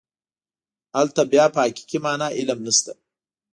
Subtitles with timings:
[0.97, 2.91] هلته بیا په حقیقي معنا علم نشته.